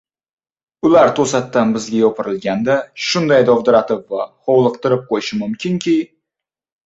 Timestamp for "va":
4.19-4.25